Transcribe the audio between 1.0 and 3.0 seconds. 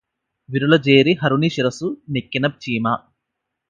హరుని శిరసు నెక్కిన చీమ